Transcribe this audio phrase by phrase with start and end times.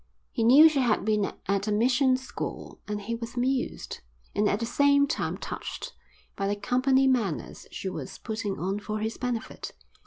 [0.31, 3.99] He knew she had been at a mission school, and he was amused,
[4.33, 5.93] and at the same time touched,
[6.35, 9.73] by the company manners she was putting on for his benefit.